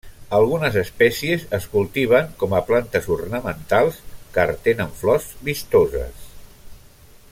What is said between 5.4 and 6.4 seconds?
vistoses.